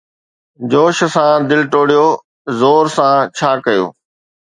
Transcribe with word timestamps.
جوش 0.71 0.97
سان 1.13 1.35
دل 1.49 1.61
ٽوڙيو، 1.71 2.07
زور 2.59 2.85
سان! 2.95 3.19
ڇا 3.37 3.51
ڪيو 3.65 3.85